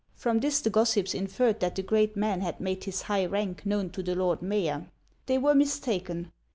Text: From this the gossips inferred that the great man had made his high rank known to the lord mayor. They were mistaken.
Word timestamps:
From 0.15 0.39
this 0.39 0.61
the 0.61 0.71
gossips 0.71 1.13
inferred 1.13 1.59
that 1.59 1.75
the 1.75 1.83
great 1.83 2.15
man 2.17 2.41
had 2.41 2.59
made 2.59 2.85
his 2.85 3.03
high 3.03 3.27
rank 3.27 3.67
known 3.67 3.91
to 3.91 4.01
the 4.01 4.15
lord 4.15 4.41
mayor. 4.41 4.87
They 5.27 5.37
were 5.37 5.53
mistaken. 5.53 6.31